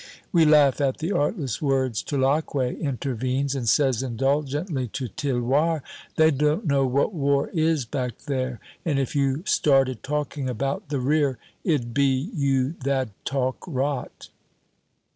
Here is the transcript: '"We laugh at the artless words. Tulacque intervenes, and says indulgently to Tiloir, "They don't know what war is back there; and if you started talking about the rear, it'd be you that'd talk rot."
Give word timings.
'"We 0.31 0.45
laugh 0.45 0.81
at 0.81 0.97
the 0.97 1.11
artless 1.11 1.61
words. 1.61 2.01
Tulacque 2.01 2.55
intervenes, 2.55 3.53
and 3.53 3.69
says 3.69 4.01
indulgently 4.01 4.87
to 4.87 5.07
Tiloir, 5.09 5.83
"They 6.15 6.31
don't 6.31 6.65
know 6.65 6.87
what 6.87 7.13
war 7.13 7.49
is 7.49 7.85
back 7.85 8.17
there; 8.25 8.59
and 8.83 8.97
if 8.97 9.15
you 9.15 9.43
started 9.45 10.01
talking 10.01 10.49
about 10.49 10.89
the 10.89 10.99
rear, 10.99 11.37
it'd 11.63 11.93
be 11.93 12.31
you 12.33 12.73
that'd 12.83 13.13
talk 13.25 13.57
rot." 13.67 14.29